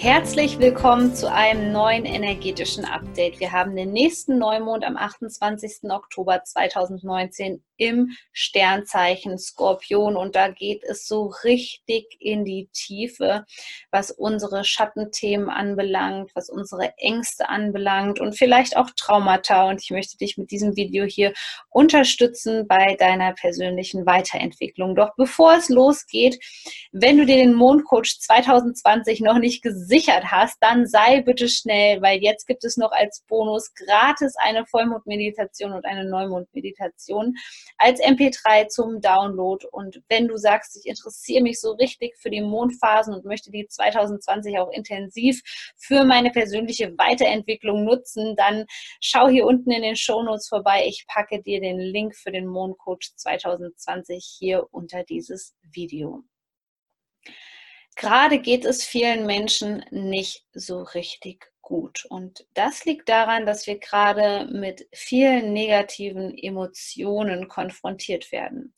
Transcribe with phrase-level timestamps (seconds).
[0.00, 3.40] Herzlich willkommen zu einem neuen energetischen Update.
[3.40, 5.90] Wir haben den nächsten Neumond am 28.
[5.90, 10.16] Oktober 2019 im Sternzeichen Skorpion.
[10.16, 13.46] Und da geht es so richtig in die Tiefe,
[13.90, 19.68] was unsere Schattenthemen anbelangt, was unsere Ängste anbelangt und vielleicht auch Traumata.
[19.68, 21.32] Und ich möchte dich mit diesem Video hier
[21.70, 24.94] unterstützen bei deiner persönlichen Weiterentwicklung.
[24.94, 26.38] Doch bevor es losgeht,
[26.92, 32.20] wenn du dir den Mondcoach 2020 noch nicht gesichert hast, dann sei bitte schnell, weil
[32.20, 37.36] jetzt gibt es noch als Bonus gratis eine Vollmondmeditation und eine Neumondmeditation
[37.76, 39.66] als MP3 zum Download.
[39.70, 43.66] Und wenn du sagst, ich interessiere mich so richtig für die Mondphasen und möchte die
[43.66, 45.42] 2020 auch intensiv
[45.76, 48.66] für meine persönliche Weiterentwicklung nutzen, dann
[49.00, 50.84] schau hier unten in den Show Notes vorbei.
[50.86, 56.24] Ich packe dir den Link für den Mondcoach 2020 hier unter dieses Video.
[57.96, 62.06] Gerade geht es vielen Menschen nicht so richtig gut.
[62.08, 68.74] Und das liegt daran, dass wir gerade mit vielen negativen Emotionen konfrontiert werden.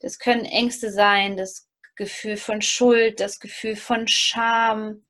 [0.00, 5.06] Das können Ängste sein, das Gefühl von Schuld, das Gefühl von Scham,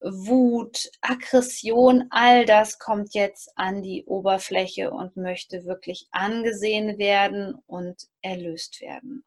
[0.00, 8.08] Wut, Aggression, all das kommt jetzt an die Oberfläche und möchte wirklich angesehen werden und
[8.22, 9.24] erlöst werden.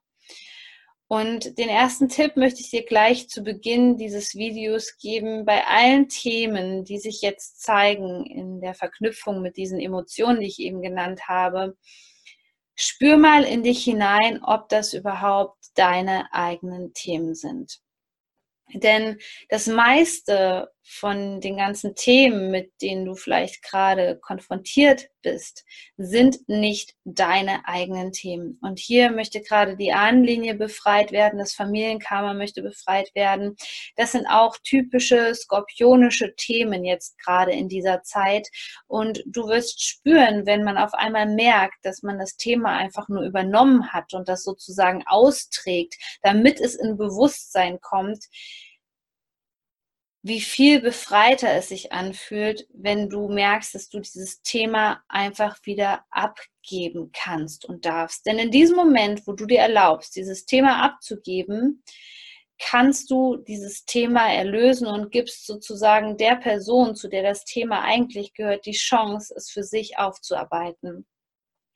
[1.08, 5.46] Und den ersten Tipp möchte ich dir gleich zu Beginn dieses Videos geben.
[5.46, 10.60] Bei allen Themen, die sich jetzt zeigen in der Verknüpfung mit diesen Emotionen, die ich
[10.60, 11.78] eben genannt habe,
[12.76, 17.80] spür mal in dich hinein, ob das überhaupt deine eigenen Themen sind.
[18.74, 19.20] Denn
[19.50, 25.64] das meiste von den ganzen Themen, mit denen du vielleicht gerade konfrontiert bist,
[25.98, 28.60] sind nicht deine eigenen Themen.
[28.62, 33.56] Und hier möchte gerade die Ahnenlinie befreit werden, das Familienkarma möchte befreit werden.
[33.96, 38.50] Das sind auch typische skorpionische Themen jetzt gerade in dieser Zeit.
[38.86, 43.24] Und du wirst spüren, wenn man auf einmal merkt, dass man das Thema einfach nur
[43.24, 48.26] übernommen hat und das sozusagen austrägt, damit es in Bewusstsein kommt,
[50.26, 56.06] wie viel befreiter es sich anfühlt, wenn du merkst, dass du dieses Thema einfach wieder
[56.10, 58.26] abgeben kannst und darfst.
[58.26, 61.84] Denn in diesem Moment, wo du dir erlaubst, dieses Thema abzugeben,
[62.58, 68.34] kannst du dieses Thema erlösen und gibst sozusagen der Person, zu der das Thema eigentlich
[68.34, 71.06] gehört, die Chance, es für sich aufzuarbeiten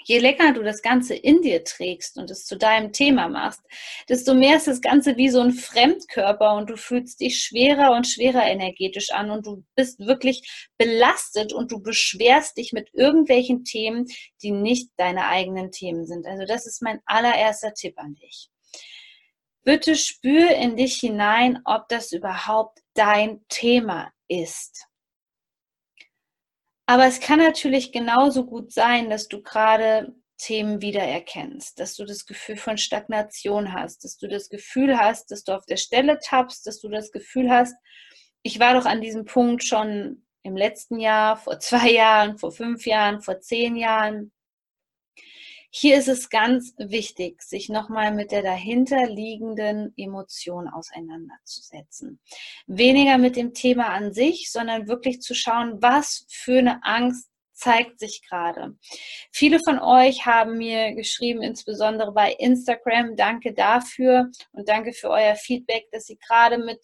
[0.04, 3.62] je länger du das Ganze in dir trägst und es zu deinem Thema machst,
[4.08, 8.08] desto mehr ist das Ganze wie so ein Fremdkörper und du fühlst dich schwerer und
[8.08, 14.06] schwerer energetisch an und du bist wirklich belastet und du beschwerst dich mit irgendwelchen Themen,
[14.42, 16.26] die nicht deine eigenen Themen sind.
[16.26, 18.50] Also das ist mein allererster Tipp an dich.
[19.64, 24.88] Bitte spür in dich hinein, ob das überhaupt dein Thema ist.
[26.88, 32.26] Aber es kann natürlich genauso gut sein, dass du gerade Themen wiedererkennst, dass du das
[32.26, 36.66] Gefühl von Stagnation hast, dass du das Gefühl hast, dass du auf der Stelle tappst,
[36.66, 37.76] dass du das Gefühl hast,
[38.44, 42.86] ich war doch an diesem Punkt schon im letzten Jahr, vor zwei Jahren, vor fünf
[42.86, 44.32] Jahren, vor zehn Jahren.
[45.70, 52.20] Hier ist es ganz wichtig, sich nochmal mit der dahinterliegenden Emotion auseinanderzusetzen.
[52.68, 58.00] Weniger mit dem Thema an sich, sondern wirklich zu schauen, was für eine Angst zeigt
[58.00, 58.78] sich gerade.
[59.32, 65.36] Viele von euch haben mir geschrieben, insbesondere bei Instagram, danke dafür und danke für euer
[65.36, 66.80] Feedback, dass sie gerade mit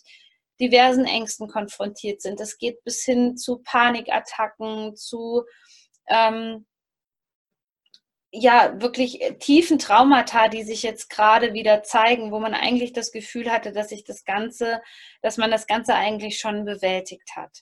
[0.60, 2.40] diversen Ängsten konfrontiert sind.
[2.40, 5.44] Das geht bis hin zu Panikattacken, zu
[6.08, 6.66] ähm,
[8.34, 13.12] ja wirklich äh, tiefen Traumata, die sich jetzt gerade wieder zeigen, wo man eigentlich das
[13.12, 14.82] Gefühl hatte, dass sich das Ganze,
[15.22, 17.60] dass man das Ganze eigentlich schon bewältigt hat.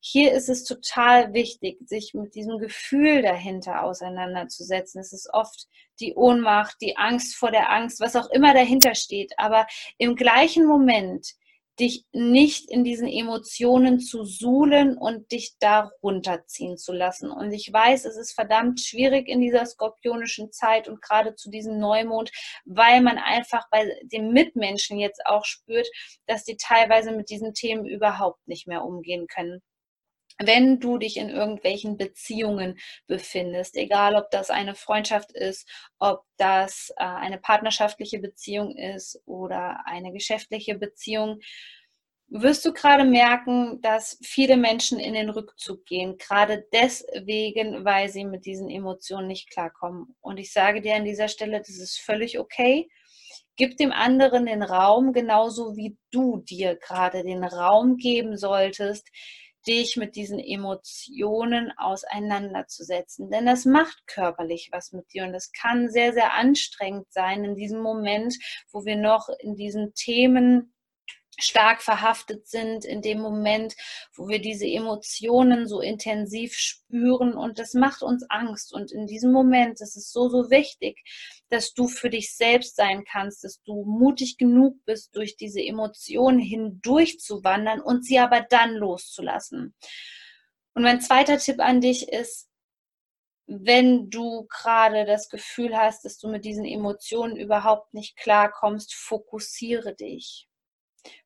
[0.00, 5.00] Hier ist es total wichtig, sich mit diesem Gefühl dahinter auseinanderzusetzen.
[5.00, 5.68] Es ist oft
[6.00, 9.32] die Ohnmacht, die Angst vor der Angst, was auch immer dahinter steht.
[9.38, 11.34] Aber im gleichen Moment
[11.80, 17.30] dich nicht in diesen Emotionen zu suhlen und dich da runterziehen zu lassen.
[17.30, 21.78] Und ich weiß, es ist verdammt schwierig in dieser skorpionischen Zeit und gerade zu diesem
[21.78, 22.30] Neumond,
[22.64, 25.88] weil man einfach bei den Mitmenschen jetzt auch spürt,
[26.26, 29.62] dass die teilweise mit diesen Themen überhaupt nicht mehr umgehen können.
[30.42, 36.92] Wenn du dich in irgendwelchen Beziehungen befindest, egal ob das eine Freundschaft ist, ob das
[36.96, 41.40] äh, eine partnerschaftliche Beziehung ist oder eine geschäftliche Beziehung,
[42.30, 48.24] wirst du gerade merken, dass viele Menschen in den Rückzug gehen, gerade deswegen, weil sie
[48.24, 50.14] mit diesen Emotionen nicht klarkommen.
[50.20, 52.88] Und ich sage dir an dieser Stelle, das ist völlig okay.
[53.56, 59.08] Gib dem anderen den Raum, genauso wie du dir gerade den Raum geben solltest,
[59.66, 63.30] dich mit diesen Emotionen auseinanderzusetzen.
[63.30, 67.54] Denn das macht körperlich was mit dir und es kann sehr, sehr anstrengend sein in
[67.56, 68.36] diesem Moment,
[68.72, 70.72] wo wir noch in diesen Themen
[71.38, 73.74] stark verhaftet sind in dem Moment,
[74.14, 78.72] wo wir diese Emotionen so intensiv spüren und das macht uns Angst.
[78.72, 80.98] Und in diesem Moment ist es so, so wichtig,
[81.50, 86.38] dass du für dich selbst sein kannst, dass du mutig genug bist, durch diese Emotionen
[86.38, 89.74] hindurch zu wandern und sie aber dann loszulassen.
[90.74, 92.48] Und mein zweiter Tipp an dich ist,
[93.46, 99.94] wenn du gerade das Gefühl hast, dass du mit diesen Emotionen überhaupt nicht klarkommst, fokussiere
[99.94, 100.49] dich.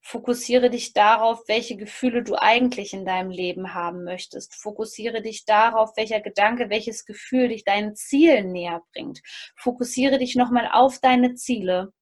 [0.00, 4.54] Fokussiere dich darauf, welche Gefühle du eigentlich in deinem Leben haben möchtest.
[4.54, 9.20] Fokussiere dich darauf, welcher Gedanke, welches Gefühl dich deinen Zielen näher bringt.
[9.56, 11.92] Fokussiere dich nochmal auf deine Ziele.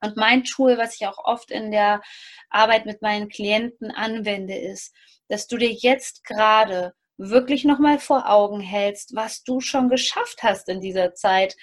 [0.00, 2.02] Und mein Tool, was ich auch oft in der
[2.50, 4.94] Arbeit mit meinen Klienten anwende, ist,
[5.28, 10.68] dass du dir jetzt gerade wirklich nochmal vor Augen hältst, was du schon geschafft hast
[10.68, 11.56] in dieser Zeit.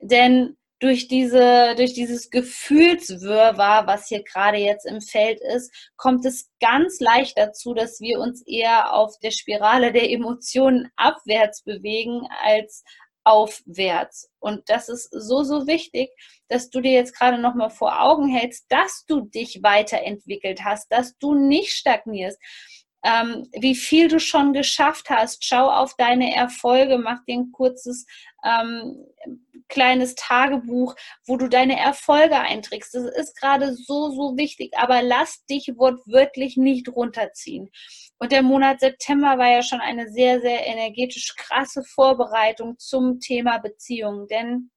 [0.00, 6.50] Denn durch, diese, durch dieses Gefühlswirrwarr, was hier gerade jetzt im Feld ist, kommt es
[6.60, 12.84] ganz leicht dazu, dass wir uns eher auf der Spirale der Emotionen abwärts bewegen als
[13.24, 14.30] aufwärts.
[14.38, 16.10] Und das ist so, so wichtig,
[16.48, 21.16] dass du dir jetzt gerade nochmal vor Augen hältst, dass du dich weiterentwickelt hast, dass
[21.18, 22.38] du nicht stagnierst,
[23.04, 25.44] ähm, wie viel du schon geschafft hast.
[25.44, 28.06] Schau auf deine Erfolge, mach dir ein kurzes
[28.44, 29.06] ähm,
[29.68, 30.94] kleines Tagebuch,
[31.26, 32.94] wo du deine Erfolge einträgst.
[32.94, 37.70] Das ist gerade so, so wichtig, aber lass dich wortwörtlich nicht runterziehen.
[38.18, 43.58] Und der Monat September war ja schon eine sehr, sehr energetisch krasse Vorbereitung zum Thema
[43.58, 44.70] Beziehung, denn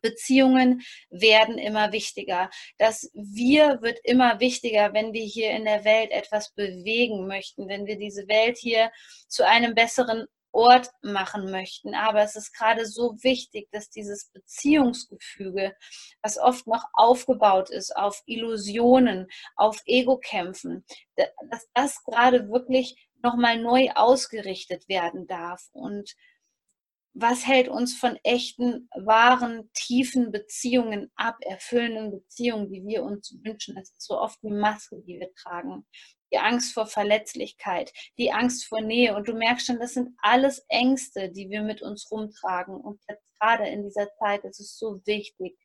[0.00, 2.50] Beziehungen werden immer wichtiger.
[2.78, 7.86] Das Wir wird immer wichtiger, wenn wir hier in der Welt etwas bewegen möchten, wenn
[7.86, 8.90] wir diese Welt hier
[9.28, 11.94] zu einem besseren Ort machen möchten.
[11.94, 15.76] Aber es ist gerade so wichtig, dass dieses Beziehungsgefüge,
[16.22, 20.84] was oft noch aufgebaut ist auf Illusionen, auf Ego-Kämpfen,
[21.16, 25.68] dass das gerade wirklich nochmal neu ausgerichtet werden darf.
[25.72, 26.14] Und
[27.20, 33.74] was hält uns von echten, wahren, tiefen Beziehungen ab, erfüllenden Beziehungen, die wir uns wünschen?
[33.74, 35.84] Das ist so oft die Maske, die wir tragen.
[36.32, 39.16] Die Angst vor Verletzlichkeit, die Angst vor Nähe.
[39.16, 42.76] Und du merkst schon, das sind alles Ängste, die wir mit uns rumtragen.
[42.76, 45.58] Und jetzt gerade in dieser Zeit ist es so wichtig,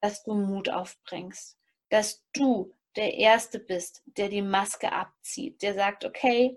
[0.00, 1.58] dass du Mut aufbringst,
[1.90, 6.56] dass du der Erste bist, der die Maske abzieht, der sagt, okay,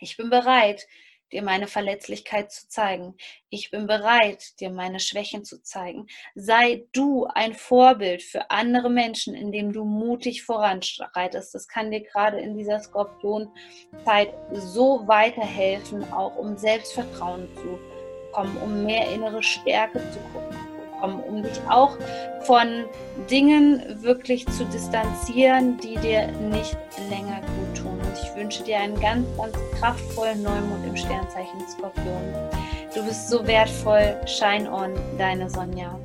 [0.00, 0.86] ich bin bereit,
[1.32, 3.14] dir meine Verletzlichkeit zu zeigen.
[3.48, 6.06] Ich bin bereit, dir meine Schwächen zu zeigen.
[6.34, 11.54] Sei du ein Vorbild für andere Menschen, indem du mutig voranschreitest.
[11.54, 17.78] Das kann dir gerade in dieser Skorpionzeit so weiterhelfen, auch um Selbstvertrauen zu
[18.26, 21.96] bekommen, um mehr innere Stärke zu bekommen, um dich auch
[22.42, 22.86] von
[23.30, 26.76] Dingen wirklich zu distanzieren, die dir nicht
[27.10, 32.22] länger gut tun ich wünsche dir einen ganz, ganz kraftvollen Neumond im Sternzeichen Skorpion.
[32.94, 34.16] Du bist so wertvoll.
[34.26, 35.98] Shine on, deine Sonja.